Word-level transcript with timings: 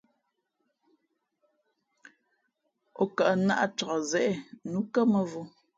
O 3.01 3.03
kαʼ 3.15 3.31
nāʼ 3.45 3.63
cak 3.77 3.93
zě 4.09 4.23
nǔkά 4.71 5.01
mᾱvǒ. 5.11 5.41